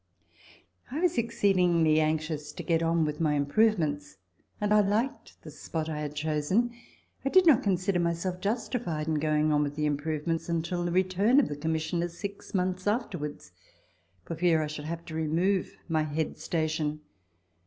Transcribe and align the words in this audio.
I 0.89 0.99
was 0.99 1.19
exceedingly 1.19 1.99
anxious 1.99 2.51
to 2.53 2.63
get 2.63 2.81
on 2.81 3.05
with 3.05 3.19
my 3.21 3.35
improvements, 3.35 4.17
and 4.59 4.73
I 4.73 4.79
liked 4.81 5.39
the 5.43 5.51
spot 5.51 5.89
I 5.89 5.99
had 5.99 6.15
chosen. 6.15 6.71
I 7.23 7.29
did 7.29 7.45
not 7.45 7.61
consider 7.61 7.99
myself 7.99 8.41
justi 8.41 8.79
fied 8.79 9.07
in 9.07 9.19
going 9.19 9.51
on 9.53 9.61
with 9.61 9.75
the 9.75 9.85
improvements 9.85 10.49
until 10.49 10.83
the 10.85 10.91
return 10.91 11.39
of 11.39 11.49
the 11.49 11.55
Commissioner 11.55 12.07
six 12.09 12.55
months 12.55 12.87
afterwards, 12.87 13.51
for 14.25 14.35
fear 14.35 14.63
I 14.63 14.67
should 14.67 14.85
have 14.85 15.05
to 15.05 15.13
remove 15.13 15.77
my 15.87 16.01
head 16.01 16.39
station. 16.39 17.01